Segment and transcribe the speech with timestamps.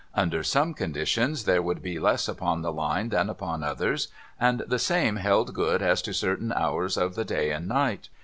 [0.15, 4.07] Under some con ditions there would be less upon the Line than under others,
[4.39, 8.09] and the same held good as to certain hours of the day and night.